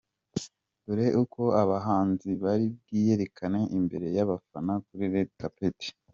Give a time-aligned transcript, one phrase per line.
[0.85, 5.79] Dore uko abahanzi bari bwiyerekane imbere y’abafana kuri Red Carpet.